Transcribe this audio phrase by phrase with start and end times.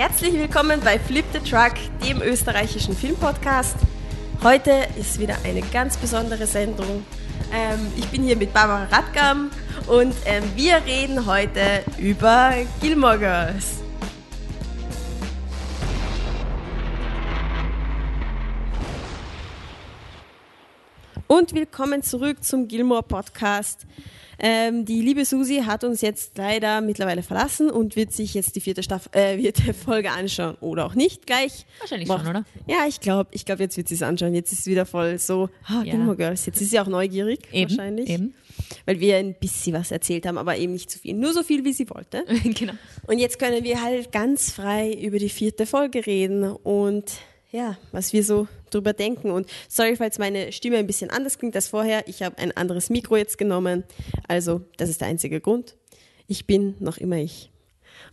[0.00, 3.76] Herzlich willkommen bei Flip the Truck, dem österreichischen Filmpodcast.
[4.42, 7.04] Heute ist wieder eine ganz besondere Sendung.
[7.52, 9.50] Ähm, ich bin hier mit Barbara Radgam
[9.88, 13.82] und ähm, wir reden heute über Gilmore Girls.
[21.26, 23.86] Und willkommen zurück zum Gilmore Podcast.
[24.42, 28.60] Ähm, die liebe Susi hat uns jetzt leider mittlerweile verlassen und wird sich jetzt die
[28.60, 30.56] vierte, Staff äh, vierte Folge anschauen.
[30.60, 31.66] Oder auch nicht gleich.
[31.78, 32.44] Wahrscheinlich schon, oder?
[32.66, 34.34] Ja, ich glaube, ich glaube, jetzt wird sie es anschauen.
[34.34, 35.92] Jetzt ist es wieder voll so, ah, Ja.
[35.92, 36.46] Gilmore Girls.
[36.46, 38.08] Jetzt ist sie auch neugierig, Eben, wahrscheinlich.
[38.08, 38.34] eben.
[38.86, 41.14] Weil wir ein bisschen was erzählt haben, aber eben nicht zu viel.
[41.14, 42.24] Nur so viel, wie sie wollte.
[42.44, 42.72] genau.
[43.06, 47.04] Und jetzt können wir halt ganz frei über die vierte Folge reden und
[47.52, 49.30] ja, was wir so drüber denken.
[49.30, 52.06] Und sorry, falls meine Stimme ein bisschen anders klingt als vorher.
[52.08, 53.84] Ich habe ein anderes Mikro jetzt genommen.
[54.28, 55.76] Also, das ist der einzige Grund.
[56.26, 57.50] Ich bin noch immer ich.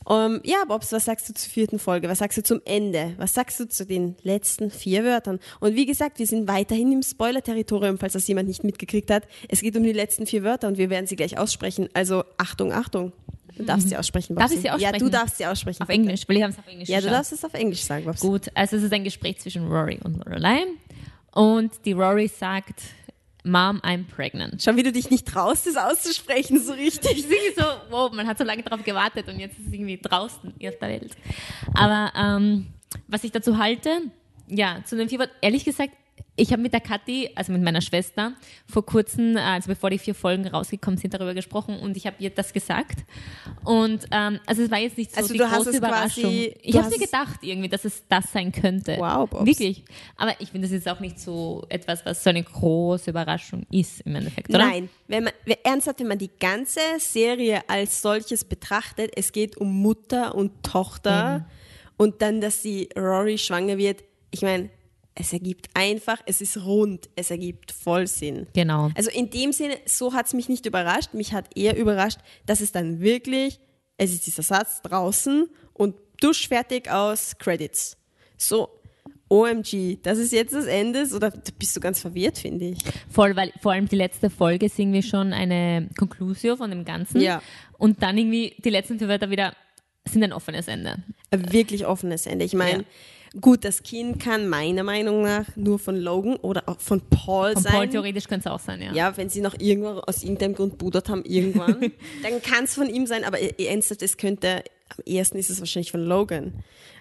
[0.09, 2.07] Ähm, ja, Bobs, was sagst du zur vierten Folge?
[2.07, 3.13] Was sagst du zum Ende?
[3.17, 5.39] Was sagst du zu den letzten vier Wörtern?
[5.59, 9.27] Und wie gesagt, wir sind weiterhin im Spoiler-Territorium, falls das jemand nicht mitgekriegt hat.
[9.49, 11.89] Es geht um die letzten vier Wörter und wir werden sie gleich aussprechen.
[11.93, 13.11] Also Achtung, Achtung.
[13.57, 14.55] Du darfst sie aussprechen, Darf Babsi.
[14.55, 14.93] ich sie aussprechen?
[14.93, 15.81] Ja, du darfst sie aussprechen.
[15.81, 15.99] Auf bitte.
[16.01, 18.27] Englisch, weil ich habe es auf Englisch Ja, du darfst es auf Englisch sagen, Babsi.
[18.27, 20.63] Gut, also es ist ein Gespräch zwischen Rory und Lorelei.
[21.33, 22.81] Und die Rory sagt,
[23.43, 24.61] Mom, I'm pregnant.
[24.61, 27.25] Schau, wie du dich nicht traust, das auszusprechen, so richtig.
[27.27, 30.49] Ich so, wow, man hat so lange darauf gewartet und jetzt ist es irgendwie draußen
[30.49, 31.11] auf der Welt.
[31.73, 32.67] Aber ähm,
[33.07, 33.89] was ich dazu halte,
[34.47, 35.93] ja, zu den vier Worten, ehrlich gesagt,
[36.39, 38.33] ich habe mit der Kathi, also mit meiner Schwester,
[38.71, 42.15] vor kurzem, äh, also bevor die vier Folgen rausgekommen sind, darüber gesprochen und ich habe
[42.19, 42.99] ihr das gesagt.
[43.63, 46.23] Und ähm, also es war jetzt nicht so Also die große Überraschung.
[46.23, 48.95] quasi- ich habe mir gedacht irgendwie, dass es das sein könnte.
[48.99, 49.45] Wow, Bobs.
[49.45, 49.83] Wirklich.
[50.15, 54.01] Aber ich finde, das ist auch nicht so etwas, was so eine große Überraschung ist
[54.01, 54.59] im Endeffekt, oder?
[54.59, 59.81] Nein, wenn man, ernsthaft, wenn man die ganze Serie als solches betrachtet, es geht um
[59.81, 61.47] Mutter und Tochter
[61.97, 64.69] und dann, dass die Rory schwanger wird, ich meine,
[65.19, 68.47] es ergibt einfach, es ist rund, es ergibt voll Sinn.
[68.53, 68.89] Genau.
[68.95, 71.13] Also in dem Sinne, so hat es mich nicht überrascht.
[71.13, 73.59] Mich hat eher überrascht, dass es dann wirklich,
[73.97, 77.97] es ist dieser Satz draußen und duschfertig aus Credits.
[78.37, 78.69] So,
[79.29, 82.77] OMG, das ist jetzt das Ende, so, da bist du ganz verwirrt, finde ich.
[83.09, 87.21] Voll, weil vor allem die letzte Folge ist irgendwie schon eine Conclusio von dem Ganzen.
[87.21, 87.41] Ja.
[87.79, 89.53] Und dann irgendwie die letzten vier Wörter wieder
[90.05, 91.03] sind ein offenes Ende.
[91.31, 92.45] Ein wirklich offenes Ende.
[92.45, 92.85] Ich meine,
[93.39, 97.63] gut, das Kind kann meiner Meinung nach nur von Logan oder auch von Paul Von
[97.63, 97.73] sein.
[97.73, 98.93] Paul theoretisch könnte es auch sein, ja.
[98.93, 101.79] ja, wenn sie noch irgendwo aus irgendeinem Grund budert haben, irgendwann,
[102.23, 105.91] dann kann es von ihm sein, aber ernsthaft, es könnte, am ersten ist es wahrscheinlich
[105.91, 106.53] von Logan.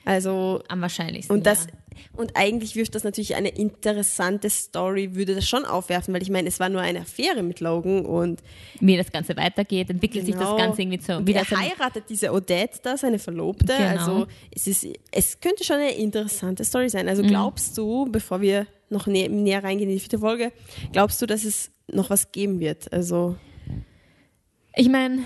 [0.05, 1.37] Also, Am wahrscheinlichsten.
[1.37, 1.73] und das, ja.
[2.17, 6.47] und eigentlich wirft das natürlich eine interessante Story, würde das schon aufwerfen, weil ich meine,
[6.49, 8.41] es war nur eine Affäre mit Logan und
[8.79, 10.57] Wie das Ganze weitergeht, entwickelt sich Genau.
[10.57, 11.13] das Ganze irgendwie.
[11.13, 13.67] Und Wieder er so heiratet diese Odette da, seine Verlobte.
[13.77, 13.89] Genau.
[13.89, 17.07] Also es, ist, es könnte schon eine interessante Story sein.
[17.07, 17.11] Mhm.
[17.11, 20.53] Also glaubst du, bevor wir noch nä näher reingehen in die vierte Folge,
[20.93, 22.93] glaubst du, dass es noch was geben wird?
[22.93, 23.35] Also
[24.77, 25.23] Ich meine,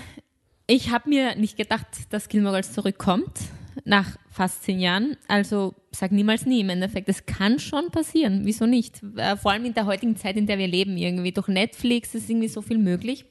[0.71, 3.39] ich habe mir nicht gedacht, dass Gilmore Girls zurückkommt
[3.83, 5.17] nach fast zehn Jahren.
[5.27, 7.09] Also sag niemals nie im Endeffekt.
[7.09, 8.45] Es kann schon passieren.
[8.45, 9.01] Wieso nicht?
[9.17, 12.29] Äh, Vor allem in der heutigen Zeit, in der wir leben, irgendwie durch Netflix ist
[12.29, 13.25] irgendwie so viel möglich.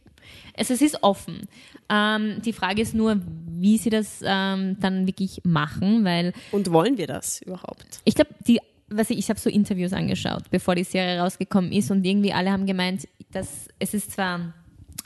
[0.54, 1.48] Also es ist offen.
[1.88, 3.18] Ähm, die Frage ist nur,
[3.56, 8.00] wie sie das ähm, dann wirklich machen, weil und wollen wir das überhaupt?
[8.04, 11.90] ich glaube, die, was ich, ich habe so Interviews angeschaut, bevor die Serie rausgekommen ist
[11.90, 14.52] und irgendwie alle haben gemeint, dass es ist zwar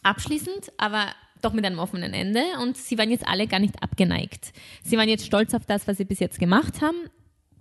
[0.02, 1.06] abschließend, aber
[1.44, 4.52] doch mit einem offenen Ende und sie waren jetzt alle gar nicht abgeneigt.
[4.82, 6.96] Sie waren jetzt stolz auf das, was sie bis jetzt gemacht haben,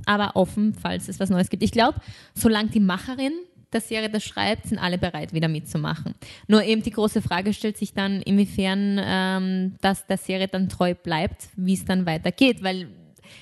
[0.05, 1.63] aber offen, falls es was Neues gibt.
[1.63, 1.99] Ich glaube,
[2.33, 3.33] solange die Macherin
[3.73, 6.13] der Serie das schreibt, sind alle bereit, wieder mitzumachen.
[6.47, 10.93] Nur eben die große Frage stellt sich dann, inwiefern ähm, das der Serie dann treu
[10.93, 12.87] bleibt, wie es dann weitergeht, weil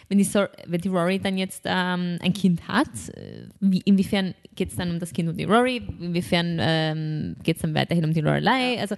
[0.08, 4.34] wenn die, Sor wenn die Rory dann jetzt ähm, ein Kind hat, äh, wie, inwiefern
[4.56, 8.06] geht es dann um das Kind und die Rory, inwiefern ähm, geht es dann weiterhin
[8.06, 8.96] um die Lorelei, also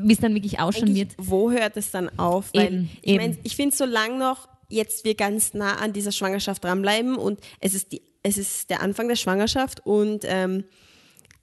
[0.00, 1.12] wie es dann wirklich ausschauen wird.
[1.18, 2.50] wo hört es dann auf?
[2.54, 6.64] Weil Eben, ich meine, ich finde, solange noch jetzt wir ganz nah an dieser Schwangerschaft
[6.64, 10.64] dranbleiben und es ist, die, es ist der Anfang der Schwangerschaft und ähm,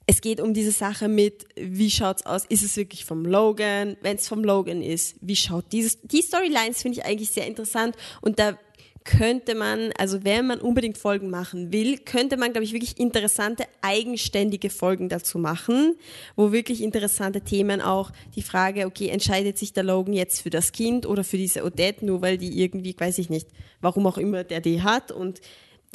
[0.07, 2.43] es geht um diese Sache mit, wie schaut's aus?
[2.45, 3.95] Ist es wirklich vom Logan?
[4.01, 6.01] Wenn es vom Logan ist, wie schaut dieses?
[6.01, 8.57] Die Storylines finde ich eigentlich sehr interessant und da
[9.05, 13.63] könnte man, also wenn man unbedingt Folgen machen will, könnte man, glaube ich, wirklich interessante,
[13.81, 15.95] eigenständige Folgen dazu machen,
[16.35, 20.71] wo wirklich interessante Themen auch die Frage, okay, entscheidet sich der Logan jetzt für das
[20.71, 23.47] Kind oder für diese Odette, nur weil die irgendwie, weiß ich nicht,
[23.81, 25.39] warum auch immer der die hat und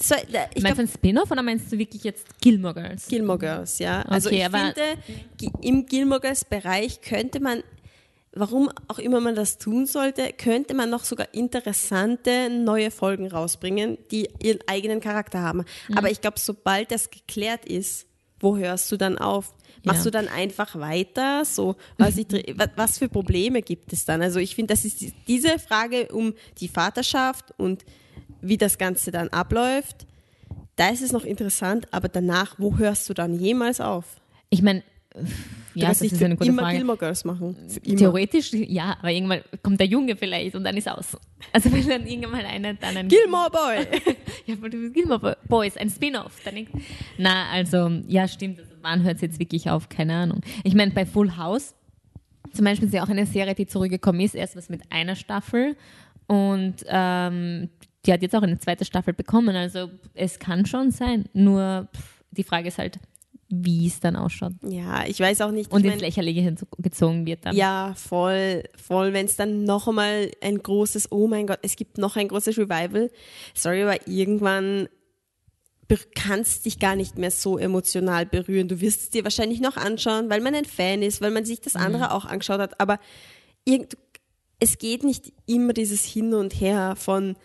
[0.01, 0.17] so,
[0.55, 3.06] ich meinst du ein Spin-off oder meinst du wirklich jetzt Gilmore Girls?
[3.06, 4.03] Gilmore Girls, ja.
[4.03, 7.62] Also Okay, ich aber- finde, im Gilmore Girls Bereich könnte man,
[8.34, 13.98] warum auch immer man das tun sollte, könnte man noch sogar interessante neue Folgen rausbringen,
[14.10, 15.64] die ihren eigenen Charakter haben.
[15.88, 15.98] Mhm.
[15.98, 18.06] Aber ich glaube, sobald das geklärt ist,
[18.40, 19.54] wo hörst du dann auf?
[19.84, 20.10] Machst ja.
[20.10, 21.44] du dann einfach weiter?
[21.44, 22.26] So, was, ich,
[22.76, 24.22] was für Probleme gibt es dann?
[24.22, 27.84] Also ich finde, das ist diese Frage um die Vaterschaft und
[28.40, 30.06] wie das Ganze dann abläuft.
[30.76, 34.04] Da ist es noch interessant, aber danach, wo hörst du dann jemals auf?
[34.50, 34.82] Ich meine,
[35.75, 36.78] ja, das ist eine gute immer Frage.
[36.78, 37.56] Gilmore Girls machen.
[37.84, 41.16] Theoretisch, ja, aber irgendwann kommt der Junge vielleicht und dann ist aus.
[41.52, 43.87] Also wenn dann irgendwann einer dann ein Gilmore Boy.
[44.46, 46.40] ja, Gilmore Boys, ein Spin-off.
[47.19, 48.58] Na, also ja, stimmt.
[48.58, 49.88] Also, wann hört es jetzt wirklich auf?
[49.88, 50.40] Keine Ahnung.
[50.64, 51.75] Ich meine, bei Full House
[52.52, 55.76] zum Beispiel ist ja auch eine Serie, die zurückgekommen ist, erst was mit einer Staffel
[56.26, 57.69] und ähm,
[58.06, 59.56] die hat jetzt auch eine zweite Staffel bekommen.
[59.56, 61.25] Also es kann schon sein.
[61.32, 62.99] Nur pff, die Frage ist halt,
[63.62, 64.53] wie es dann ausschaut.
[64.62, 65.71] Ja, ich weiß auch nicht.
[65.71, 67.55] Und ins Lächerliche gezogen wird dann.
[67.55, 69.12] Ja, voll, voll.
[69.12, 72.59] Wenn es dann noch einmal ein großes, oh mein Gott, es gibt noch ein großes
[72.59, 73.11] Revival.
[73.55, 74.89] Sorry, aber irgendwann
[76.15, 78.69] kannst dich gar nicht mehr so emotional berühren.
[78.69, 81.61] Du wirst es dir wahrscheinlich noch anschauen, weil man ein Fan ist, weil man sich
[81.61, 82.11] das andere mhm.
[82.11, 82.81] auch angeschaut hat.
[82.81, 82.99] Aber
[84.61, 87.37] es geht nicht immer dieses Hin und Her von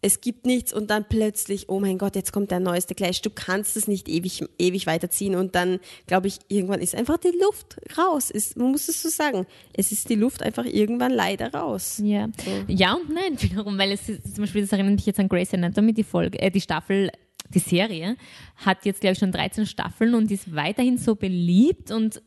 [0.00, 3.20] es gibt nichts und dann plötzlich, oh mein Gott, jetzt kommt der neueste Clash.
[3.20, 7.36] Du kannst es nicht ewig, ewig weiterziehen und dann, glaube ich, irgendwann ist einfach die
[7.40, 8.30] Luft raus.
[8.30, 9.46] Ist, man muss es so sagen.
[9.72, 12.00] Es ist die Luft einfach irgendwann leider raus.
[12.02, 12.50] Ja, so.
[12.68, 15.52] ja und nein wiederum, weil es ist, zum Beispiel, das erinnert mich jetzt an Grey's
[15.52, 17.10] Anatomy, die Folge, äh, die Staffel
[17.54, 18.16] die Serie
[18.56, 22.20] hat jetzt, glaube ich, schon 13 Staffeln und ist weiterhin so beliebt und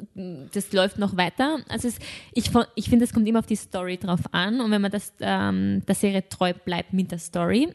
[0.53, 1.59] das läuft noch weiter.
[1.69, 2.00] Also es,
[2.33, 5.13] ich, ich finde, es kommt immer auf die Story drauf an und wenn man das,
[5.19, 7.69] ähm, der Serie treu bleibt mit der Story,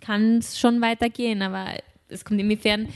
[0.00, 1.66] kann es schon weitergehen, aber
[2.08, 2.88] es kommt inwiefern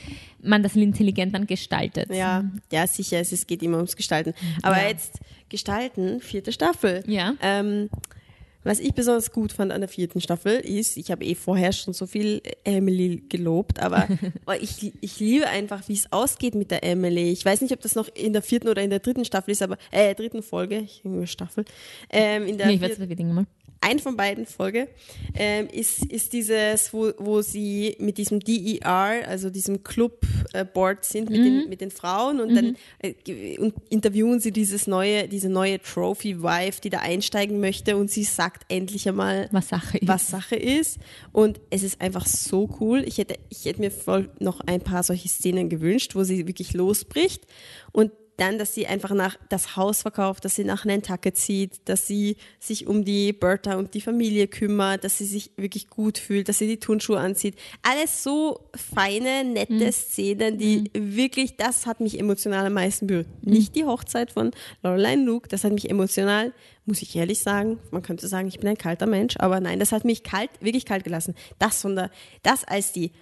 [0.43, 2.11] man das intelligent dann gestaltet.
[2.11, 4.35] Ja, ja, sicher, es geht immer ums Gestalten.
[4.63, 4.89] Aber ja.
[4.89, 5.19] jetzt
[5.49, 7.03] gestalten, vierte Staffel.
[7.07, 7.35] Ja.
[7.43, 7.91] Ähm,
[8.63, 11.95] was ich besonders gut fand an der vierten Staffel ist, ich habe eh vorher schon
[11.95, 14.07] so viel Emily gelobt, aber
[14.61, 17.31] ich, ich liebe einfach, wie es ausgeht mit der Emily.
[17.31, 19.63] Ich weiß nicht, ob das noch in der vierten oder in der dritten Staffel ist,
[19.63, 21.65] aber äh, dritten Folge, ich Staffel.
[22.11, 23.47] Ähm, in der nee, ich weiß, wir mal
[23.83, 24.89] ein von beiden Folge
[25.35, 31.31] ähm, ist, ist dieses, wo, wo sie mit diesem DER, also diesem Club-Board äh, sind
[31.31, 31.45] mit, mhm.
[31.45, 32.55] den, mit den Frauen und mhm.
[32.55, 38.11] dann äh, und interviewen sie dieses neue, diese neue Trophy-Wife, die da einsteigen möchte und
[38.11, 40.09] sie sagt endlich einmal, was Sache ist.
[40.09, 40.99] Was Sache ist.
[41.33, 43.03] Und es ist einfach so cool.
[43.07, 46.75] Ich hätte, ich hätte mir voll noch ein paar solche Szenen gewünscht, wo sie wirklich
[46.75, 47.47] losbricht
[47.93, 52.07] und dann, dass sie einfach nach das Haus verkauft, dass sie nach Nantucket zieht, dass
[52.07, 56.49] sie sich um die Bertha und die Familie kümmert, dass sie sich wirklich gut fühlt,
[56.49, 57.57] dass sie die Turnschuhe anzieht.
[57.83, 59.93] Alles so feine, nette mhm.
[59.93, 61.17] Szenen, die mhm.
[61.17, 63.29] wirklich, das hat mich emotional am meisten berührt.
[63.43, 63.53] Mhm.
[63.53, 64.53] Nicht die Hochzeit von
[64.83, 66.53] Lorelei Luke, das hat mich emotional,
[66.87, 69.93] muss ich ehrlich sagen, man könnte sagen, ich bin ein kalter Mensch, aber nein, das
[69.93, 71.35] hat mich kalt, wirklich kalt gelassen.
[71.59, 72.11] Das, von der,
[72.43, 73.13] das als die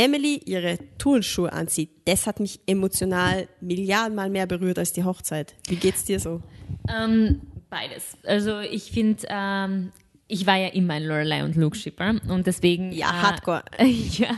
[0.00, 5.54] Emily ihre Turnschuhe anzieht, das hat mich emotional Milliardenmal mehr berührt als die Hochzeit.
[5.68, 6.42] Wie geht's dir so?
[6.88, 8.16] Ähm, beides.
[8.24, 9.92] Also ich finde, ähm,
[10.26, 14.28] ich war ja immer ein Lorelei und Luke Shipper und deswegen ja äh, Hardcore ja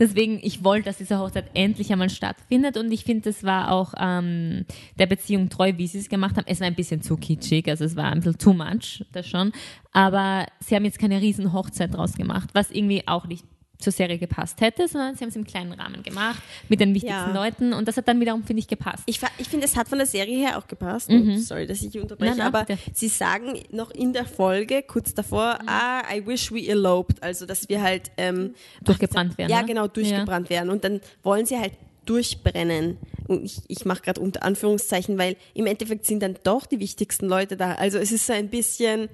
[0.00, 3.94] deswegen ich wollte, dass diese Hochzeit endlich einmal stattfindet und ich finde, das war auch
[4.00, 4.64] ähm,
[4.98, 6.46] der Beziehung treu, wie sie es gemacht haben.
[6.48, 9.52] Es war ein bisschen zu kitschig, also es war ein bisschen too much, das schon,
[9.92, 13.44] aber sie haben jetzt keine riesen Hochzeit draus gemacht, was irgendwie auch nicht
[13.84, 17.34] zur Serie gepasst hätte, sondern sie haben es im kleinen Rahmen gemacht, mit den wichtigsten
[17.34, 17.44] ja.
[17.44, 19.04] Leuten und das hat dann wiederum, finde ich, gepasst.
[19.06, 21.10] Ich, ich finde, es hat von der Serie her auch gepasst.
[21.10, 21.38] Mhm.
[21.38, 22.78] Sorry, dass ich unterbreche, nein, nein, aber bitte.
[22.92, 25.68] sie sagen noch in der Folge, kurz davor, mhm.
[25.68, 29.50] ah, I wish we eloped, also dass wir halt ähm, durchgebrannt werden.
[29.50, 29.66] Ja, ne?
[29.66, 30.56] genau, durchgebrannt ja.
[30.56, 31.72] werden und dann wollen sie halt
[32.04, 32.98] durchbrennen.
[33.26, 37.26] Und ich, ich mache gerade unter Anführungszeichen, weil im Endeffekt sind dann doch die wichtigsten
[37.26, 37.72] Leute da.
[37.72, 39.08] Also es ist so ein bisschen,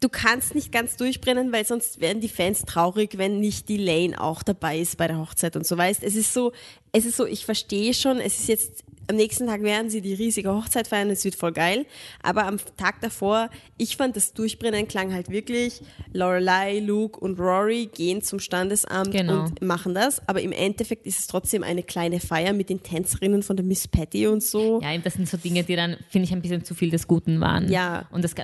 [0.00, 4.20] du kannst nicht ganz durchbrennen, weil sonst werden die Fans traurig, wenn nicht die Lane
[4.20, 6.02] auch dabei ist bei der Hochzeit und so weißt.
[6.02, 6.52] Es ist so,
[6.92, 10.14] es ist so, ich verstehe schon, es ist jetzt am nächsten Tag werden sie die
[10.14, 11.86] riesige Hochzeit feiern, es wird voll geil.
[12.22, 15.80] Aber am Tag davor, ich fand das Durchbrennen klang halt wirklich,
[16.12, 19.44] Lorelei, Luke und Rory gehen zum Standesamt genau.
[19.44, 20.26] und machen das.
[20.28, 23.88] Aber im Endeffekt ist es trotzdem eine kleine Feier mit den Tänzerinnen von der Miss
[23.88, 24.80] Patty und so.
[24.82, 27.40] Ja, das sind so Dinge, die dann, finde ich, ein bisschen zu viel des Guten
[27.40, 27.70] waren.
[27.70, 28.06] Ja.
[28.10, 28.34] Und das,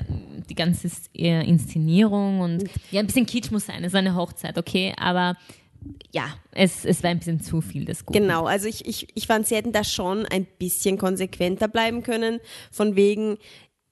[0.49, 4.95] die ganze Inszenierung und ja, ein bisschen Kitsch muss sein, es ist eine Hochzeit, okay,
[4.97, 5.37] aber
[6.13, 8.21] ja, es, es war ein bisschen zu viel des Guten.
[8.21, 12.41] Genau, also ich, ich, ich fand, sie hätten da schon ein bisschen konsequenter bleiben können,
[12.71, 13.39] von wegen,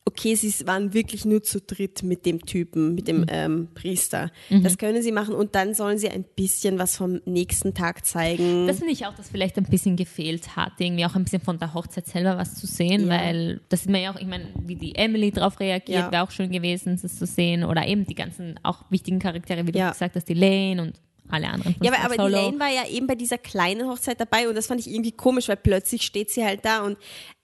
[0.05, 4.31] okay, sie waren wirklich nur zu dritt mit dem Typen, mit dem ähm, Priester.
[4.49, 8.67] Das können sie machen und dann sollen sie ein bisschen was vom nächsten Tag zeigen.
[8.67, 11.59] Das finde ich auch, dass vielleicht ein bisschen gefehlt hat, irgendwie auch ein bisschen von
[11.59, 13.09] der Hochzeit selber was zu sehen, Ja.
[13.21, 16.11] weil das sieht man ja auch, ich meine, wie die Emily darauf reagiert, Ja.
[16.11, 17.63] wäre auch schön gewesen, das zu sehen.
[17.65, 19.91] Oder eben die ganzen auch wichtigen Charaktere, wie du Ja.
[19.91, 21.77] gesagt hast, die Lane und alle anderen.
[21.83, 22.31] Ja, aber, aber.
[22.31, 25.49] Lane war ja eben bei dieser kleinen Hochzeit dabei und das fand ich irgendwie komisch,
[25.49, 26.99] weil plötzlich steht sie halt da und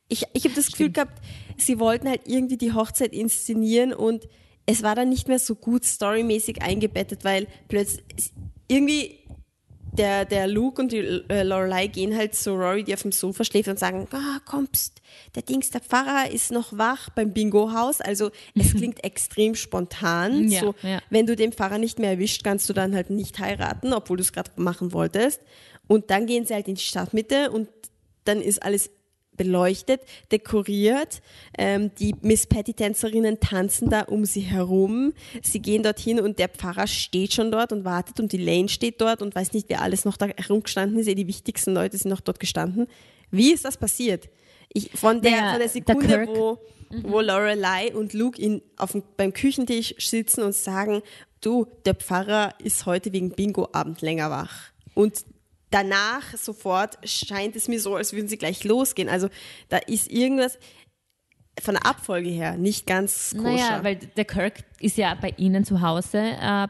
[0.09, 1.21] ich, ich habe das Gefühl gehabt,
[1.57, 4.29] sie wollten halt irgendwie die Hochzeit inszenieren und
[4.67, 8.33] es war dann nicht mehr so gut storymäßig eingebettet, weil plötzlich
[8.69, 9.21] irgendwie
[9.97, 13.45] der, der Luke und die äh, Lorelei gehen halt zu Rory, die auf dem Sofa
[13.45, 15.01] schläft und sagen, ah, kommst,
[15.35, 18.01] der Dings, der Pfarrer ist noch wach beim Bingo-Haus.
[18.01, 20.49] Also es klingt extrem spontan.
[20.49, 21.01] Ja, so, ja.
[21.11, 24.23] wenn du den Pfarrer nicht mehr erwischt, kannst du dann halt nicht heiraten, obwohl du
[24.23, 25.41] es gerade machen wolltest.
[25.87, 27.69] Und dann gehen sie halt in die Stadtmitte und
[28.25, 28.91] dann ist alles
[29.37, 30.01] beleuchtet,
[30.31, 31.23] dekoriert.
[31.57, 35.13] Ähm, die Miss Patty-Tänzerinnen tanzen da um sie herum.
[35.43, 39.01] Sie gehen dorthin und der Pfarrer steht schon dort und wartet und die Lane steht
[39.01, 41.09] dort und weiß nicht, wer alles noch da herumgestanden ist.
[41.09, 42.87] Eh, Die wichtigsten Leute sind noch dort gestanden.
[43.31, 44.29] Wie ist das passiert?
[44.73, 46.59] Ich, von, der, Naja, von der der Sekunde, Kirk- wo,
[47.03, 51.03] wo Lorelei und Luke in, auf dem, beim Küchentisch sitzen und sagen,
[51.41, 54.71] du, der Pfarrer ist heute wegen Bingo-Abend länger wach.
[54.95, 55.25] Und
[55.75, 59.09] danach sofort scheint es mir so, als würden sie gleich losgehen.
[59.09, 59.29] Also
[59.69, 60.59] da ist irgendwas
[61.61, 63.51] von der Abfolge her nicht ganz koscher.
[63.51, 66.67] Naja, weil der Kirk ist ja bei ihnen zu Hause äh,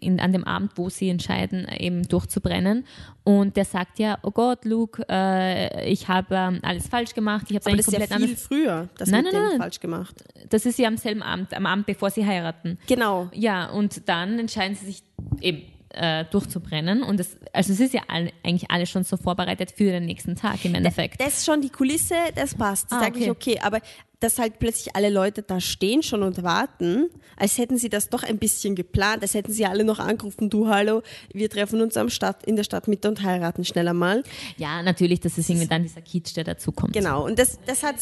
[0.00, 2.84] in, an dem Abend, wo sie entscheiden, eben durchzubrennen.
[3.24, 7.56] Und der sagt ja, oh Gott, Luke, äh, ich habe ähm, alles falsch gemacht, ich
[7.56, 8.46] habe eigentlich das ist ja komplett viel anders.
[8.46, 9.58] früher, das Nein, mit nein, dem nein.
[9.58, 10.24] falsch gemacht.
[10.50, 12.78] Das ist ja am selben Abend, am Abend, bevor sie heiraten.
[12.86, 13.28] Genau.
[13.32, 15.02] Ja, und dann entscheiden sie sich
[15.40, 17.02] eben äh, durchzubrennen.
[17.02, 20.36] Und es, also es ist ja all, eigentlich alles schon so vorbereitet für den nächsten
[20.36, 21.20] Tag im Endeffekt.
[21.20, 22.90] Das ist schon die Kulisse, das passt.
[22.90, 23.58] Das Ah, sage ich okay.
[23.62, 23.80] Aber
[24.20, 28.22] dass halt plötzlich alle Leute da stehen schon und warten, als hätten sie das doch
[28.22, 31.02] ein bisschen geplant, als hätten sie alle noch angerufen, du hallo,
[31.34, 34.22] wir treffen uns am Stadt, in der Stadtmitte und heiraten schneller mal.
[34.56, 36.94] Ja, natürlich, das ist irgendwie dann dieser Kitsch, der dazu kommt.
[36.94, 37.26] Genau.
[37.26, 37.96] Und das, das hat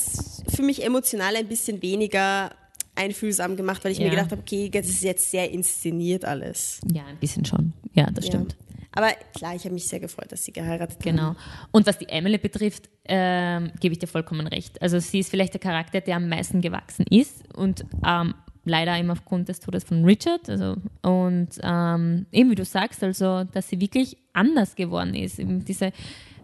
[0.54, 2.50] für mich emotional ein bisschen weniger
[2.96, 4.10] einfühlsam gemacht, weil ich mir Ja.
[4.10, 6.80] gedacht habe, okay, das ist jetzt sehr inszeniert alles.
[6.92, 7.72] Ja, ein bisschen schon.
[7.94, 8.52] Ja, das stimmt.
[8.52, 8.58] Ja.
[8.96, 11.16] Aber klar, ich habe mich sehr gefreut, dass sie geheiratet haben.
[11.16, 11.34] Genau.
[11.72, 14.80] Und was die Emily betrifft, ähm, gebe ich dir vollkommen recht.
[14.80, 18.34] Also sie ist vielleicht der Charakter, der am meisten gewachsen ist und ähm,
[18.64, 20.48] leider eben aufgrund des Todes von Richard.
[20.48, 25.40] Also, und ähm, eben wie du sagst, also dass sie wirklich anders geworden ist.
[25.40, 25.90] Eben diese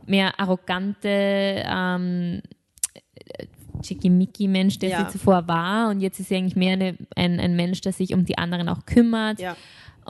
[0.07, 1.62] mehr arrogante
[3.80, 5.04] ähm, Chickimicki-Mensch, der Ja.
[5.06, 5.88] sie zuvor war.
[5.90, 8.68] Und jetzt ist sie eigentlich mehr eine, ein, ein Mensch, der sich um die anderen
[8.68, 9.40] auch kümmert.
[9.40, 9.56] Ja.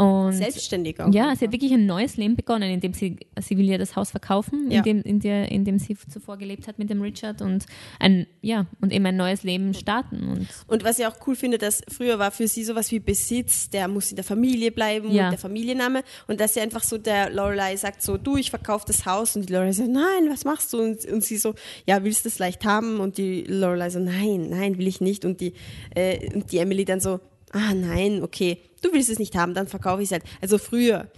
[0.00, 1.12] Und Selbstständig auch.
[1.12, 4.10] ja, sie hat wirklich ein neues Leben begonnen, indem sie, sie will ja das Haus
[4.10, 4.78] verkaufen, Ja.
[4.78, 7.66] in, dem, in, der, in dem sie zuvor gelebt hat mit dem Richard und
[7.98, 10.26] ein, ja, und eben ein neues Leben starten.
[10.28, 13.68] Und Und was ich auch cool finde, dass früher war für sie sowas wie Besitz,
[13.68, 15.24] der muss in der Familie bleiben Ja.
[15.26, 16.02] und der Familienname.
[16.28, 19.36] Und dass sie einfach so der Lorelei sagt so, du, ich verkaufe das Haus.
[19.36, 20.80] Und die Lorelei sagt, nein, was machst du?
[20.80, 21.54] Und, und sie so,
[21.86, 23.00] ja, willst du das leicht haben?
[23.00, 25.24] Und die Lorelei so, nein, nein, will ich nicht.
[25.26, 25.52] Und die,
[25.94, 27.20] äh, und die Emily dann so,
[27.52, 30.24] ah, nein, okay, du willst es nicht haben, dann verkaufe ich es halt.
[30.40, 31.08] Also früher,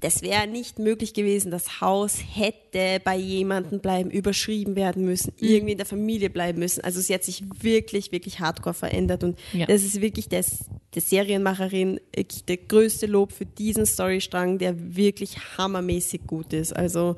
[0.00, 1.50] das wäre nicht möglich gewesen.
[1.50, 5.48] Das Haus hätte bei jemandem bleiben, überschrieben werden müssen, Mhm.
[5.48, 6.84] irgendwie in der Familie bleiben müssen.
[6.84, 9.64] Also sie hat sich wirklich, wirklich hardcore verändert und Ja.
[9.66, 10.44] das ist wirklich der,
[10.94, 16.74] der Serienmacherin wirklich der größte Lob für diesen Storystrang, der wirklich hammermäßig gut ist.
[16.76, 17.16] Also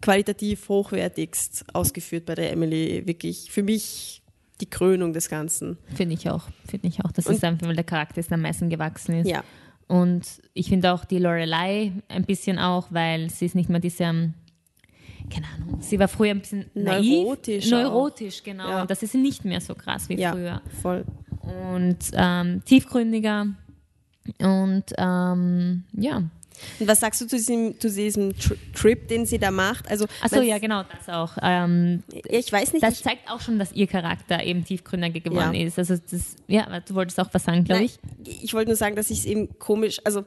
[0.00, 3.06] qualitativ hochwertigst ausgeführt bei der Emily.
[3.06, 4.22] Wirklich für mich
[4.60, 5.78] die Krönung des Ganzen.
[5.94, 7.12] finde ich auch, finde ich auch.
[7.12, 9.28] Das Und- ist einfach, weil der Charakter ist, am meisten gewachsen ist.
[9.28, 9.42] Ja.
[9.86, 10.22] Und
[10.54, 14.34] ich finde auch die Lorelei ein bisschen auch, weil sie ist nicht mehr diese, ähm,
[15.32, 17.10] keine Ahnung, sie war früher ein bisschen naiv.
[17.10, 18.68] Neurotisch Neurotisch, genau.
[18.68, 18.82] Ja.
[18.82, 20.62] Und das ist sie nicht mehr so krass wie Ja, früher.
[20.82, 21.04] voll.
[21.74, 23.46] Und ähm, tiefgründiger.
[24.40, 26.22] Und ähm, ja.
[26.78, 29.88] Und was sagst du zu diesem, zu diesem Tri- Trip, den sie da macht?
[29.90, 31.32] Also, Achso, ja, genau, das auch.
[31.42, 35.66] Ähm, ich weiß nicht, das zeigt auch schon, dass ihr Charakter eben tiefgründiger geworden Ja.
[35.66, 35.78] ist.
[35.78, 37.98] Also das, ja, du wolltest auch was sagen, glaube ich.
[38.24, 40.24] ich wollte nur sagen, dass ich es eben komisch, also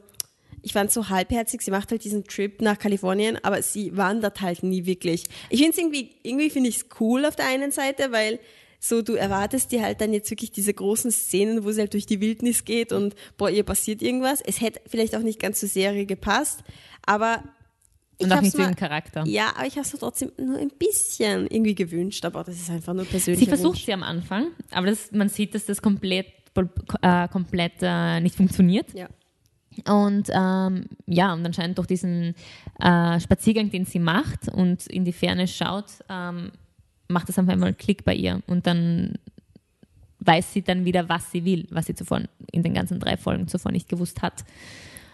[0.62, 4.40] ich fand es so halbherzig, sie macht halt diesen Trip nach Kalifornien, aber sie wandert
[4.40, 5.24] halt nie wirklich.
[5.50, 8.38] Ich finde es irgendwie, irgendwie finde ich es cool auf der einen Seite, weil
[8.78, 12.06] so du erwartest dir halt dann jetzt wirklich diese großen Szenen, wo sie halt durch
[12.06, 14.40] die Wildnis geht und boah, ihr passiert irgendwas.
[14.40, 16.62] Es hätte vielleicht auch nicht ganz zur Serie gepasst,
[17.04, 17.42] aber
[18.18, 19.24] ich Und auch nicht zu ihrem Charakter.
[19.26, 22.94] Ja, aber ich habe es trotzdem nur ein bisschen irgendwie gewünscht, aber das ist einfach
[22.94, 23.40] nur persönlich.
[23.40, 26.26] Sie versucht sie am Anfang, aber das, man sieht, dass das komplett,
[27.02, 28.92] äh, komplett äh, nicht funktioniert.
[28.92, 29.08] Ja.
[29.86, 32.34] Und ähm, ja, und anscheinend durch diesen
[32.80, 36.50] äh, Spaziergang, den sie macht und in die Ferne schaut, ähm,
[37.08, 38.42] macht es einfach einmal Klick bei ihr.
[38.46, 39.14] Und dann
[40.20, 42.22] weiß sie dann wieder, was sie will, was sie zuvor
[42.52, 44.44] in den ganzen drei Folgen zuvor nicht gewusst hat.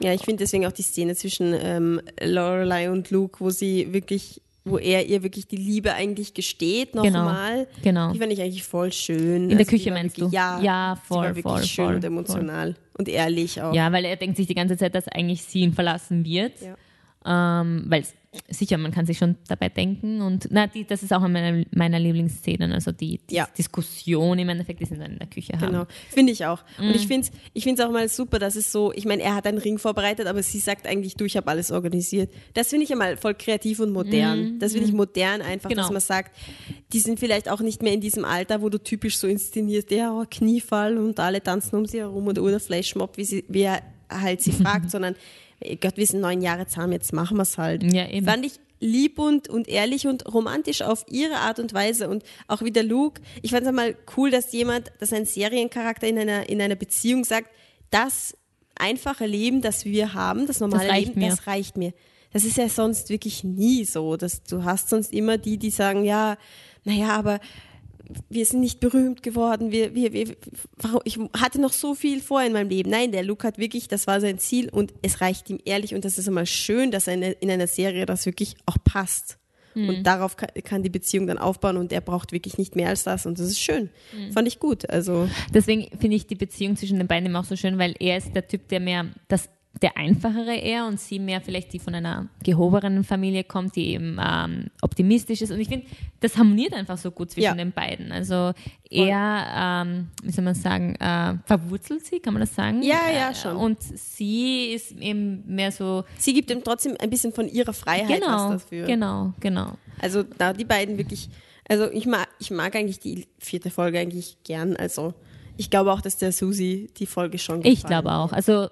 [0.00, 4.42] Ja, ich finde deswegen auch die Szene zwischen ähm, Lorelei und Luke, wo sie wirklich,
[4.64, 7.68] wo er ihr wirklich die Liebe eigentlich gesteht nochmal.
[7.82, 8.12] Genau.
[8.12, 9.44] Die fand ich eigentlich voll schön.
[9.44, 10.36] In der Also die Küche war meinst wirklich, du?
[10.36, 13.72] Ja, Ja, die voll, war wirklich voll, schön voll, und emotional und ehrlich auch.
[13.72, 16.60] Ja, weil er denkt sich die ganze Zeit, dass eigentlich sie ihn verlassen wird.
[16.60, 16.76] Ja.
[17.26, 18.04] Ähm, weil
[18.50, 20.20] sicher, man kann sich schon dabei denken.
[20.20, 22.72] Und na, die, das ist auch eine meiner, meiner Lieblingsszenen.
[22.72, 23.48] Also die, die Ja.
[23.56, 25.70] Diskussion im Endeffekt, die sie dann in der Küche haben.
[25.70, 26.64] Genau, finde ich auch.
[26.80, 26.94] Und Mhm.
[26.94, 29.46] ich finde es ich find's auch mal super, dass es so, ich meine, er hat
[29.46, 32.28] einen Ring vorbereitet, aber sie sagt eigentlich, du, ich habe alles organisiert.
[32.54, 34.58] Das finde ich einmal voll kreativ und modern.
[34.58, 35.74] Das finde ich modern einfach, Mhm.
[35.74, 35.82] Genau.
[35.82, 36.34] dass man sagt,
[36.92, 40.12] die sind vielleicht auch nicht mehr in diesem Alter, wo du typisch so inszenierst, ja,
[40.12, 43.80] oh, Kniefall und alle tanzen um sie herum und oder Flashmob, wie, sie, wie er
[44.10, 45.14] halt sie fragt, sondern,
[45.80, 47.82] Gott, wir sind neun Jahre zusammen, jetzt machen wir es halt.
[47.92, 48.26] Ja, eben.
[48.26, 52.62] Fand ich lieb und, und ehrlich und romantisch auf ihre Art und Weise und auch
[52.62, 53.22] wie der Luke.
[53.42, 57.24] Ich fand es einmal cool, dass jemand, dass ein Seriencharakter in einer, in einer Beziehung
[57.24, 57.50] sagt,
[57.90, 58.36] das
[58.74, 61.30] einfache Leben, das wir haben, das normale reicht Leben, mir.
[61.30, 61.92] das reicht mir.
[62.32, 64.16] Das ist ja sonst wirklich nie so.
[64.16, 66.36] Dass du hast sonst immer die, die sagen, ja,
[66.84, 67.40] naja, aber
[68.28, 69.70] wir sind nicht berühmt geworden.
[69.70, 70.36] Wir, wir, wir,
[71.04, 72.90] ich hatte noch so viel vor in meinem Leben.
[72.90, 76.04] Nein, der Luke hat wirklich, das war sein Ziel und es reicht ihm ehrlich und
[76.04, 79.38] das ist einmal schön, dass er in, in einer Serie das wirklich auch passt.
[79.74, 83.02] Und darauf kann, kann die Beziehung dann aufbauen und er braucht wirklich nicht mehr als
[83.02, 83.90] das und das ist schön.
[84.32, 84.88] Fand ich gut.
[84.88, 88.18] Also Deswegen finde ich die Beziehung zwischen den beiden immer auch so schön, weil er
[88.18, 89.48] ist der Typ, der mehr das
[89.82, 94.18] der einfachere er und sie mehr vielleicht die von einer gehobenen Familie kommt, die eben
[94.24, 95.50] ähm, optimistisch ist.
[95.50, 95.86] Und ich finde,
[96.20, 97.54] das harmoniert einfach so gut zwischen Ja.
[97.54, 98.12] den beiden.
[98.12, 98.52] Also
[98.88, 102.82] er, ähm, wie soll man sagen, äh, verwurzelt sie, kann man das sagen?
[102.82, 103.56] Ja, ja, Äh, schon.
[103.56, 108.20] Und sie ist eben mehr so, sie gibt ihm trotzdem ein bisschen von ihrer Freiheit
[108.20, 108.86] genau, was dafür.
[108.86, 109.72] genau, genau.
[110.00, 111.28] Also da die beiden wirklich,
[111.68, 114.76] also ich mag, ich mag eigentlich die vierte Folge eigentlich gern.
[114.76, 115.14] Also
[115.56, 118.32] ich glaube auch, dass der Susi die Folge schon gefallen Ich glaube auch.
[118.32, 118.68] Also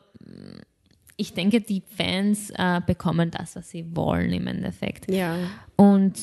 [1.16, 5.10] ich denke, die Fans äh, bekommen das, was sie wollen im Endeffekt.
[5.10, 5.36] Ja.
[5.76, 6.18] Und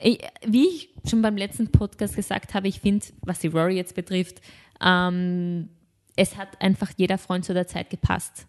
[0.00, 3.94] ich, wie ich schon beim letzten Podcast gesagt habe, ich finde, was die Rory jetzt
[3.94, 4.40] betrifft,
[4.80, 5.68] ähm,
[6.16, 8.46] es hat einfach jeder Freund zu der Zeit gepasst.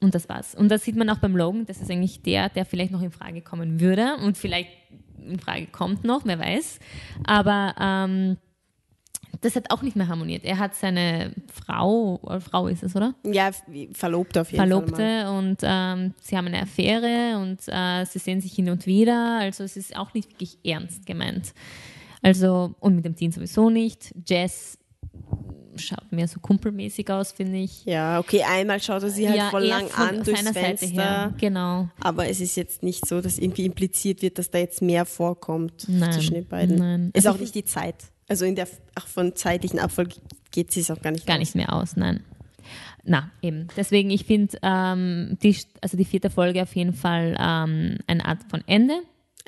[0.00, 0.54] Und das war's.
[0.54, 3.12] Und das sieht man auch beim Logan, das ist eigentlich der, der vielleicht noch in
[3.12, 4.70] Frage kommen würde und vielleicht
[5.24, 6.80] in Frage kommt noch, wer weiß.
[7.24, 8.36] Aber ähm,
[9.42, 10.44] das hat auch nicht mehr harmoniert.
[10.44, 13.14] Er hat seine Frau, oder Frau ist es, oder?
[13.24, 13.50] Ja,
[13.92, 14.68] verlobt auf jeden Fall.
[14.68, 14.86] mal.
[14.86, 19.38] Verlobte und ähm, sie haben eine Affäre und äh, sie sehen sich hin und wieder.
[19.40, 21.52] Also es ist auch nicht wirklich ernst gemeint.
[22.22, 24.14] Also, und mit dem Team sowieso nicht.
[24.26, 24.78] Jess
[25.76, 27.84] schaut mehr so kumpelmäßig aus, finde ich.
[27.84, 30.78] Ja, okay, einmal schaut er sie halt voll eher lang von an durchs seiner Seite
[30.78, 31.02] Fenster.
[31.02, 31.34] her.
[31.40, 31.88] Genau.
[32.00, 35.86] Aber es ist jetzt nicht so, dass irgendwie impliziert wird, dass da jetzt mehr vorkommt
[35.88, 36.76] Nein, zwischen den beiden.
[36.76, 37.10] nein.
[37.14, 37.96] Ist Also auch ich- nicht die Zeit.
[38.32, 40.14] Also in der auch von zeitlichen Abfolge
[40.52, 41.40] geht sie es auch gar nicht Gar aus.
[41.40, 42.24] nicht mehr aus, nein.
[43.04, 43.68] Na, eben.
[43.76, 48.38] Deswegen, ich finde ähm, die, also die vierte Folge auf jeden Fall ähm, eine Art
[48.48, 48.94] von Ende.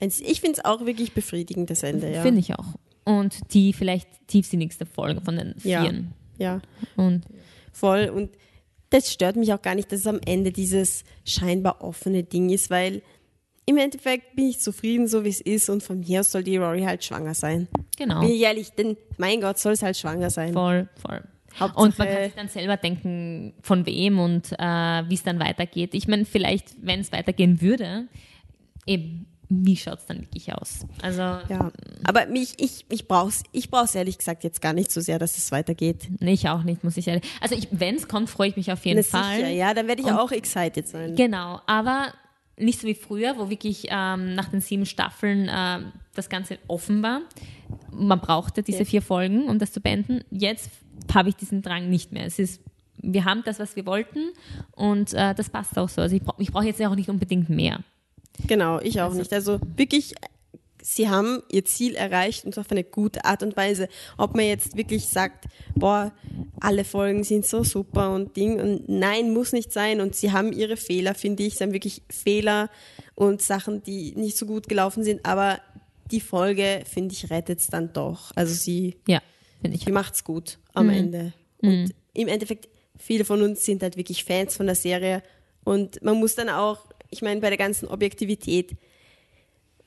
[0.00, 2.20] Ich finde es auch wirklich befriedigend, das Ende, ja.
[2.20, 2.74] Finde ich auch.
[3.06, 5.80] Und die vielleicht tiefsinnigste Folge von den Ja.
[5.80, 6.12] vieren.
[6.36, 6.60] Ja,
[6.96, 7.22] Und
[7.72, 8.10] voll.
[8.14, 8.32] Und
[8.90, 12.68] das stört mich auch gar nicht, dass es am Ende dieses scheinbar offene Ding ist,
[12.68, 13.00] weil
[13.66, 16.56] im Endeffekt bin ich zufrieden, so wie es ist und von mir aus soll die
[16.56, 17.68] Rory halt schwanger sein.
[17.96, 18.20] genau.
[18.20, 20.52] Bin ich ehrlich, denn mein Gott, soll es halt schwanger sein.
[20.52, 21.22] Voll, voll.
[21.58, 24.56] Hauptsache- Und man kann sich dann selber denken, von wem und äh,
[25.08, 25.94] wie es dann weitergeht.
[25.94, 28.08] Ich meine, vielleicht, wenn es weitergehen würde,
[28.86, 30.80] eben, wie schaut es dann wirklich aus?
[31.00, 31.70] Also, Ja,
[32.02, 35.18] aber mich, ich, ich brauche es ich brauch's ehrlich gesagt jetzt gar nicht so sehr,
[35.20, 36.08] dass es weitergeht.
[36.18, 37.24] nee, ich auch nicht, muss ich ehrlich.
[37.40, 39.36] Also, wenn es kommt, freue ich mich auf jeden Na, Fall.
[39.36, 41.14] sicher, ja, dann werde ich Und- auch excited sein.
[41.14, 42.12] Genau, aber
[42.56, 47.02] nicht so wie früher, wo wirklich ähm, nach den sieben Staffeln ähm, das Ganze offen
[47.02, 47.20] war.
[47.92, 48.84] Man brauchte diese Ja.
[48.84, 50.20] vier Folgen, um das zu beenden.
[50.30, 50.70] Jetzt
[51.12, 52.24] habe ich diesen Drang nicht mehr.
[52.26, 52.60] Es ist,
[53.02, 54.30] wir haben das, was wir wollten
[54.72, 56.00] und äh, das passt auch so.
[56.00, 57.80] Also ich brauche ich brauch jetzt ja auch nicht unbedingt mehr.
[58.46, 59.32] Genau, ich auch nicht.
[59.32, 60.14] Also wirklich,
[60.84, 63.88] sie haben ihr Ziel erreicht und auf eine gute Art und Weise.
[64.18, 66.12] Ob man jetzt wirklich sagt, boah,
[66.60, 70.52] alle Folgen sind so super und Ding und nein, muss nicht sein und sie haben
[70.52, 71.54] ihre Fehler, finde ich.
[71.56, 72.68] Sie haben wirklich Fehler
[73.14, 75.58] und Sachen, die nicht so gut gelaufen sind, aber
[76.10, 78.30] die Folge, finde ich, rettet es dann doch.
[78.34, 79.22] Also sie, Ja,
[79.62, 79.86] ich.
[79.86, 81.32] die macht's gut am Ende.
[81.62, 82.68] Und im Endeffekt,
[82.98, 85.22] viele von uns sind halt wirklich Fans von der Serie
[85.64, 88.72] und man muss dann auch, ich meine, bei der ganzen Objektivität,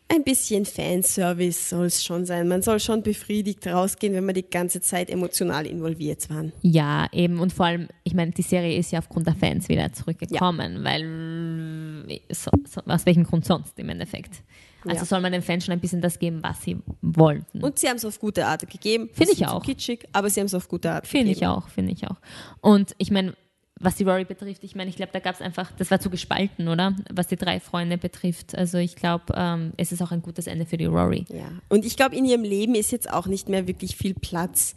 [0.10, 2.48] ein bisschen Fanservice soll es schon sein.
[2.48, 6.46] Man soll schon befriedigt rausgehen, wenn man die ganze Zeit emotional involviert war.
[6.62, 7.40] Ja, eben.
[7.40, 12.20] Und vor allem, ich meine, die Serie ist ja aufgrund der Fans wieder zurückgekommen, weil
[12.32, 14.44] so, so, aus welchem Grund sonst im Endeffekt.
[14.86, 15.06] Also Ja.
[15.06, 17.62] soll man den Fans schon ein bisschen das geben, was sie wollten.
[17.64, 19.10] Und sie haben es auf gute Art gegeben.
[19.12, 19.62] Finde ich auch.
[19.64, 21.52] kitschig, aber sie haben es auf gute Art Finde ich gegeben.
[21.52, 22.16] auch, finde ich auch.
[22.62, 23.36] Und ich meine,
[23.80, 26.10] was die Rory betrifft, ich meine, ich glaube, da gab es einfach, das war zu
[26.10, 26.96] gespalten, oder?
[27.12, 28.56] Was die drei Freunde betrifft.
[28.56, 31.26] Also ich glaube, ähm, es ist auch ein gutes Ende für die Rory.
[31.30, 31.52] Ja.
[31.70, 34.76] Und ich glaube, in ihrem Leben ist jetzt auch nicht mehr wirklich viel Platz.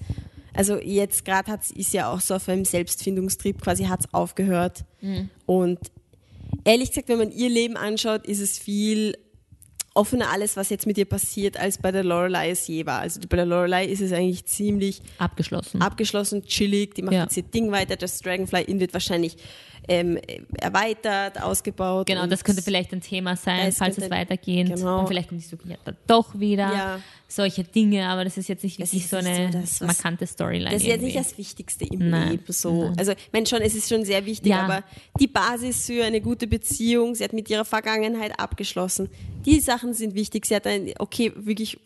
[0.52, 4.84] Also jetzt gerade hat ist ja auch so auf einem Selbstfindungstrieb, quasi hat es aufgehört.
[5.00, 5.30] Mhm.
[5.46, 5.78] Und
[6.64, 9.16] ehrlich gesagt, wenn man ihr Leben anschaut, ist es viel
[9.94, 13.00] offener alles, was jetzt mit ihr passiert, als bei der Lorelei es je war.
[13.00, 15.82] Also bei der Lorelei ist es eigentlich ziemlich Abgeschlossen.
[15.82, 17.22] abgeschlossen, chillig, die macht Ja.
[17.24, 19.36] jetzt ihr Ding weiter, das Dragonfly Inn wird wahrscheinlich
[19.88, 20.18] ähm,
[20.60, 22.06] erweitert, ausgebaut.
[22.06, 24.68] Genau, das könnte vielleicht ein Thema sein, falls es weitergeht.
[24.68, 25.00] genau.
[25.00, 26.72] Und vielleicht kommt die dann doch wieder.
[26.72, 27.00] Ja.
[27.32, 30.70] Solche Dinge, aber das ist jetzt nicht wirklich so eine so das, markante Storyline.
[30.70, 32.44] Das ist jetzt nicht das Wichtigste im Nein, Leben.
[32.52, 32.88] So.
[32.88, 32.98] nein.
[32.98, 34.62] Also, ich meine schon, es ist schon sehr wichtig, Ja.
[34.64, 34.82] aber
[35.20, 39.08] die Basis für eine gute Beziehung, sie hat mit ihrer Vergangenheit abgeschlossen.
[39.46, 40.44] Die Sachen sind wichtig.
[40.46, 41.78] Sie hat ein, okay, wirklich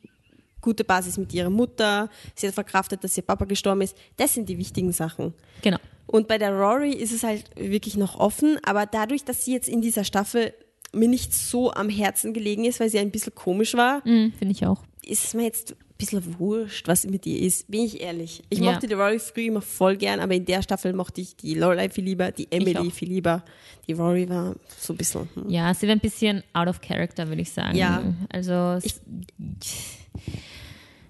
[0.63, 2.09] gute Basis mit ihrer Mutter.
[2.35, 3.95] Sie hat verkraftet, dass ihr Papa gestorben ist.
[4.17, 5.35] Das sind die wichtigen Sachen.
[5.61, 5.77] Genau.
[6.07, 9.69] Und bei der Rory ist es halt wirklich noch offen, aber dadurch, dass sie jetzt
[9.69, 10.55] in dieser Staffel
[10.95, 14.53] mir nicht so am Herzen gelegen ist, weil sie ein bisschen komisch war, Mhm, Finde
[14.53, 14.83] ich auch.
[15.09, 17.71] Ist mir jetzt ein bisschen wurscht, was mit ihr ist.
[17.71, 18.43] Bin ich ehrlich.
[18.51, 18.73] Ich Ja.
[18.73, 21.89] mochte die Rory früher immer voll gern, aber in der Staffel mochte ich die Lorelei
[21.89, 23.45] viel lieber, die Emily viel lieber.
[23.87, 25.29] Die Rory war so ein bisschen.
[25.35, 25.49] Hm.
[25.51, 27.77] Ja, sie war ein bisschen out of character, würde ich sagen.
[27.77, 28.03] Ja.
[28.31, 28.53] Also
[28.85, 29.01] s-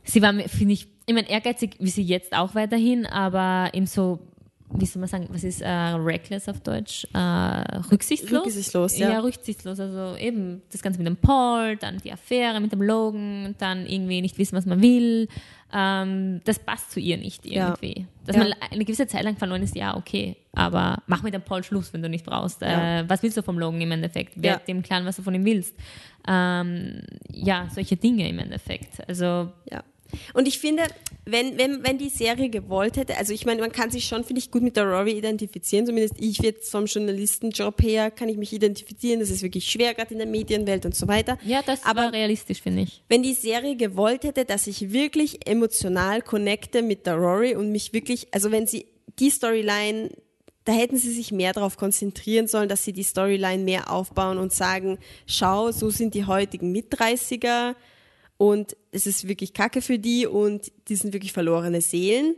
[0.04, 4.18] sie war, finde ich, ich meine, ehrgeizig wie sie jetzt auch weiterhin, aber eben so,
[4.76, 7.06] wie soll man sagen, was ist äh, reckless auf Deutsch?
[7.14, 8.46] Äh, rücksichtslos?
[8.46, 9.10] Rücksichtslos, ja.
[9.12, 9.78] Ja, rücksichtslos.
[9.80, 14.20] Also eben das Ganze mit dem Paul, dann die Affäre mit dem Logan, dann irgendwie
[14.20, 15.28] nicht wissen, was man will.
[15.72, 17.68] Ähm, das passt zu ihr nicht Ja.
[17.70, 18.06] irgendwie.
[18.26, 18.42] Dass Ja.
[18.44, 21.92] man eine gewisse Zeit lang verloren ist, ja, okay, aber mach mit dem Paul Schluss,
[21.92, 22.60] wenn du nicht brauchst.
[22.62, 23.00] Ja.
[23.00, 24.40] Äh, was willst du vom Logan im Endeffekt?
[24.42, 24.66] Werd Ja.
[24.66, 25.74] dem klar, was du von ihm willst.
[26.26, 29.06] Ähm, ja, solche Dinge im Endeffekt.
[29.08, 29.82] Also, Ja.
[30.32, 30.84] Und ich finde,
[31.26, 34.40] wenn, wenn, wenn die Serie gewollt hätte, also ich meine, man kann sich schon, finde
[34.40, 38.52] ich, gut mit der Rory identifizieren, zumindest ich jetzt vom Journalistenjob her kann ich mich
[38.52, 41.38] identifizieren, das ist wirklich schwer, gerade in der Medienwelt und so weiter.
[41.44, 43.02] ja, das Aber war realistisch, finde ich.
[43.08, 47.92] wenn die Serie gewollt hätte, dass ich wirklich emotional connecte mit der Rory und mich
[47.92, 48.86] wirklich, also wenn sie
[49.18, 50.10] die Storyline,
[50.64, 54.52] da hätten sie sich mehr darauf konzentrieren sollen, dass sie die Storyline mehr aufbauen und
[54.52, 57.74] sagen, schau, so sind die heutigen Mit-30er
[58.44, 62.37] und es ist wirklich Kacke für die und die sind wirklich verlorene Seelen.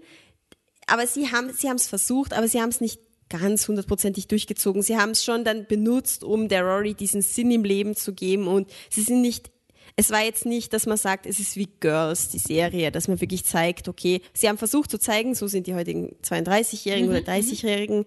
[0.87, 4.83] Aber sie haben sie haben es versucht, aber sie haben es nicht ganz hundertprozentig durchgezogen.
[4.83, 8.47] Sie haben es schon dann benutzt, um der Rory diesen Sinn im Leben zu geben
[8.47, 9.51] und sie sind nicht
[9.99, 13.19] es war jetzt nicht, dass man sagt, es ist wie Girls, die Serie, dass man
[13.19, 18.05] wirklich zeigt, okay, sie haben versucht zu zeigen, so sind die heutigen 32-Jährigen oder 30-Jährigen,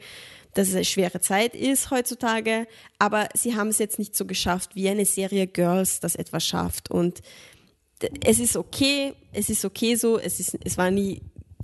[0.54, 2.68] dass es eine schwere Zeit ist heutzutage,
[3.00, 6.92] aber sie haben es jetzt nicht so geschafft, wie eine Serie Girls das etwas schafft
[6.92, 7.22] und
[8.24, 11.22] es ist okay, es ist okay so, es ist, es war nie,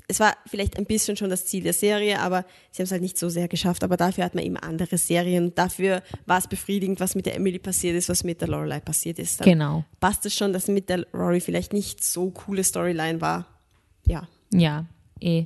[0.07, 3.01] es war vielleicht ein bisschen schon das Ziel der Serie, aber sie haben es halt
[3.01, 6.99] nicht so sehr geschafft, aber dafür hat man eben andere Serien, dafür war es befriedigend,
[6.99, 9.39] was mit der Emily passiert ist, was mit der Lorelei passiert ist.
[9.39, 9.85] Dann Genau.
[9.99, 13.47] Passt es schon, dass mit der Rory vielleicht nicht so coole Storyline war.
[14.05, 14.27] Ja.
[14.51, 14.85] Ja,
[15.19, 15.45] eh.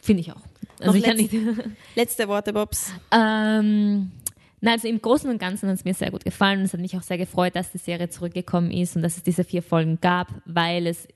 [0.00, 0.42] Finde ich auch.
[0.78, 1.34] Also Noch ich nicht.
[1.94, 2.90] Letzte Worte, Bobs.
[3.12, 4.12] Ähm,
[4.60, 6.96] na, also im Großen und Ganzen hat es mir sehr gut gefallen es hat mich
[6.96, 10.28] auch sehr gefreut, dass die Serie zurückgekommen ist und dass es diese vier Folgen gab,
[10.44, 11.08] weil es,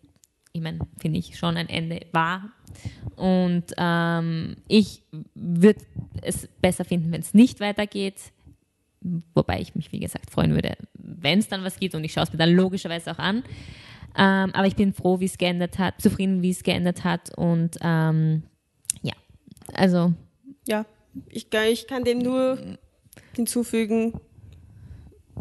[0.52, 2.50] ich meine, finde ich, schon ein Ende war.
[3.16, 5.02] Und ähm, ich
[5.34, 5.80] würde
[6.22, 8.16] es besser finden, wenn es nicht weitergeht.
[9.34, 12.24] Wobei ich mich, wie gesagt, freuen würde, wenn es dann was gibt und ich schaue
[12.24, 13.44] es mir dann logischerweise auch an.
[14.16, 17.76] Ähm, aber ich bin froh, wie es geändert hat, zufrieden, wie es geändert hat und
[17.82, 18.44] ähm,
[19.02, 19.12] ja,
[19.74, 20.14] also
[20.66, 20.86] Ja,
[21.28, 22.78] ich, ich kann dem nur
[23.36, 24.14] hinzufügen,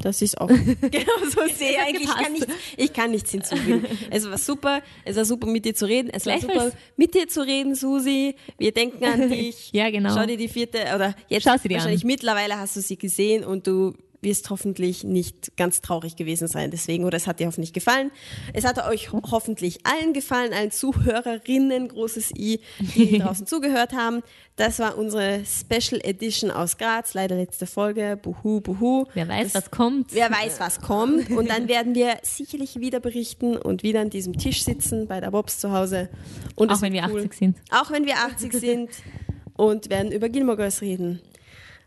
[0.02, 0.48] dass ich es auch
[0.82, 1.78] genau so sehe.
[1.86, 2.48] Eigentlich ich kann gepasst.
[2.48, 3.86] nichts, ich kann nichts hinzufügen.
[4.10, 6.10] Es war super, es war super mit dir zu reden.
[6.12, 8.36] Es war super mit dir zu reden, Susi.
[8.58, 9.70] Wir denken an dich.
[9.72, 10.14] Ja, genau.
[10.16, 12.08] Schau dir die vierte, oder jetzt Schau sie dir wahrscheinlich an.
[12.08, 17.04] mittlerweile hast du sie gesehen und du wirst hoffentlich nicht ganz traurig gewesen sein deswegen
[17.06, 18.12] oder es hat dir hoffentlich gefallen.
[18.54, 22.60] Es hat euch ho hoffentlich allen gefallen, allen Zuhörerinnen, großes I,
[22.96, 24.22] die draußen zugehört haben.
[24.56, 29.06] Das war unsere Special Edition aus Graz, leider letzte Folge, buhu, buhu.
[29.14, 30.14] wer weiß, Das- was kommt.
[30.14, 31.30] Wer weiß, was kommt.
[31.32, 35.32] Und dann werden wir sicherlich wieder berichten und wieder an diesem Tisch sitzen bei der
[35.32, 36.10] Bobs zu Hause.
[36.56, 37.20] Und auch wenn wir cool.
[37.22, 37.58] 80 sind.
[37.72, 38.90] Auch wenn wir 80 sind
[39.56, 41.20] und werden über Gilmore Girls reden.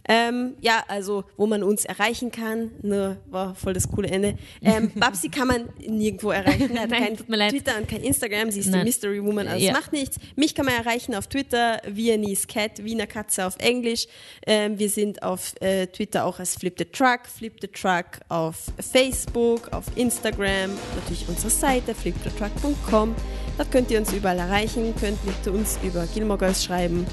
[0.09, 4.37] Ähm, ja, also wo man uns erreichen kann, ne, war voll das coole Ende.
[4.63, 7.49] Ähm, Babsi kann man nirgendwo erreichen, hat Nein, kein.
[7.51, 8.81] Twitter und kein Instagram, sie ist Nein.
[8.81, 9.73] die Mystery Woman, also Ja.
[9.73, 10.19] macht nichts.
[10.37, 14.07] Mich kann man erreichen auf Twitter, Viennese Cat, Wiener Katze auf Englisch.
[14.47, 18.57] Ähm, wir sind auf äh, Twitter auch als Flip the Truck, Flip the Truck auf
[18.93, 23.15] Facebook, auf Instagram, natürlich unsere Seite flipthetruck.com.
[23.59, 27.07] Dort könnt ihr uns überall erreichen, könnt mit uns über Gilmore Girls schreiben.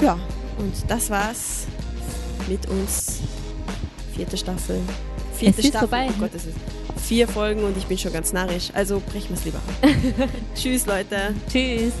[0.00, 0.18] Ja,
[0.58, 1.66] und das war's
[2.48, 3.20] mit uns.
[4.14, 4.80] Vierte Staffel.
[5.36, 5.88] Vierte Es ist Staffel.
[5.88, 6.08] vorbei.
[6.16, 6.56] Oh Gott, es ist
[7.04, 8.70] vier Folgen und ich bin schon ganz narrisch.
[8.74, 9.58] Also brechen wir es lieber.
[9.58, 10.28] ab.
[10.54, 11.34] Tschüss, Leute.
[11.50, 11.92] Tschüss.